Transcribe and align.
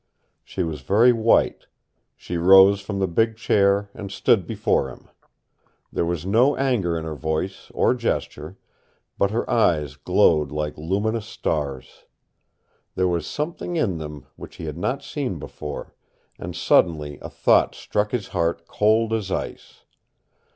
She 0.43 0.63
was 0.63 0.81
very 0.81 1.13
white. 1.13 1.67
She 2.15 2.35
rose 2.35 2.81
from 2.81 2.97
the 2.97 3.07
big 3.07 3.37
chair 3.37 3.91
and 3.93 4.11
stood 4.11 4.47
before 4.47 4.89
him. 4.89 5.07
There 5.93 6.07
was 6.07 6.25
no 6.25 6.55
anger 6.55 6.97
in 6.97 7.03
her 7.05 7.13
voice 7.13 7.69
or 7.75 7.93
gesture, 7.93 8.57
but 9.19 9.29
her 9.29 9.47
eyes 9.47 9.97
glowed 9.97 10.51
like 10.51 10.75
luminous 10.75 11.27
stars. 11.27 12.05
There 12.95 13.07
was 13.07 13.27
something 13.27 13.75
in 13.75 13.99
them 13.99 14.25
which 14.37 14.55
he 14.55 14.65
had 14.65 14.79
not 14.79 15.03
seen 15.03 15.37
before, 15.37 15.93
and 16.39 16.55
suddenly 16.55 17.19
a 17.21 17.29
thought 17.29 17.75
struck 17.75 18.09
his 18.09 18.29
heart 18.29 18.67
cold 18.67 19.13
as 19.13 19.31
ice. 19.31 19.83